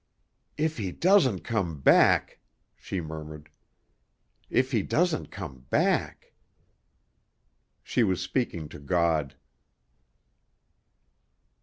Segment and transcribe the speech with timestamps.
[0.57, 2.39] "If he doesn't come back!"
[2.75, 3.49] she murmured.
[4.49, 6.33] "If he doesn't come back!"
[7.83, 9.35] She was speaking to God.